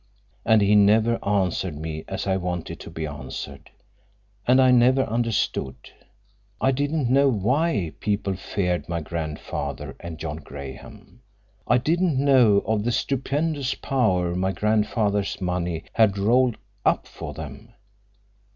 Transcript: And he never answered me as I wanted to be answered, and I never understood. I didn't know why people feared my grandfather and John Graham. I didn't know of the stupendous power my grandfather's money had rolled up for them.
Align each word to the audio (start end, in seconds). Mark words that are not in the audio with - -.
And 0.43 0.63
he 0.63 0.75
never 0.75 1.23
answered 1.23 1.77
me 1.77 2.03
as 2.07 2.25
I 2.25 2.35
wanted 2.35 2.79
to 2.79 2.89
be 2.89 3.05
answered, 3.05 3.69
and 4.47 4.59
I 4.59 4.71
never 4.71 5.03
understood. 5.03 5.75
I 6.59 6.71
didn't 6.71 7.07
know 7.11 7.29
why 7.29 7.93
people 7.99 8.35
feared 8.35 8.89
my 8.89 9.01
grandfather 9.01 9.95
and 9.99 10.17
John 10.17 10.37
Graham. 10.37 11.21
I 11.67 11.77
didn't 11.77 12.17
know 12.17 12.63
of 12.65 12.83
the 12.83 12.91
stupendous 12.91 13.75
power 13.75 14.33
my 14.33 14.53
grandfather's 14.53 15.39
money 15.39 15.83
had 15.93 16.17
rolled 16.17 16.57
up 16.83 17.05
for 17.05 17.35
them. 17.35 17.73